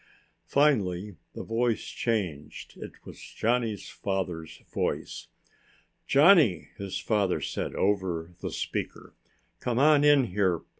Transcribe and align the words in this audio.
Finally 0.47 1.15
the 1.33 1.43
voice 1.43 1.83
changed. 1.83 2.75
It 2.77 2.93
was 3.05 3.19
Johnny's 3.21 3.87
father's 3.87 4.59
voice. 4.73 5.27
"Johnny," 6.07 6.69
his 6.75 6.97
father 6.97 7.39
said 7.39 7.75
over 7.75 8.33
the 8.39 8.49
speaker. 8.49 9.13
"Come 9.59 9.77
on 9.77 10.03
in 10.03 10.23
here! 10.23 10.61